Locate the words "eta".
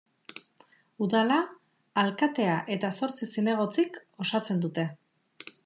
2.77-2.91